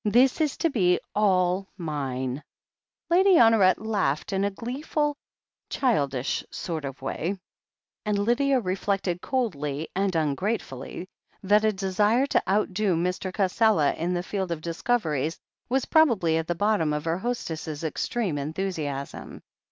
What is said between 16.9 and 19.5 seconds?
of her hostess's extreme enthusiasm.